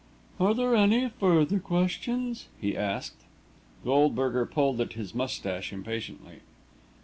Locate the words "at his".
4.81-5.13